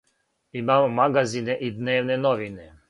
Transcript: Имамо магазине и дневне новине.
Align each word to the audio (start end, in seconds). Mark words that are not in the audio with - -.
Имамо 0.61 0.89
магазине 1.01 1.57
и 1.61 1.71
дневне 1.79 2.17
новине. 2.29 2.73